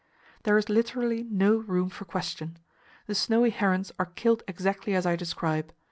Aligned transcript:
"There 0.45 0.57
is 0.57 0.67
literally 0.67 1.27
no 1.29 1.57
room 1.57 1.89
for 1.89 2.05
question. 2.05 2.57
The 3.05 3.13
snowy 3.13 3.51
herons 3.51 3.91
are 3.99 4.07
killed 4.07 4.41
exactly 4.47 4.95
as 4.95 5.05
I 5.05 5.15
describe. 5.15 5.71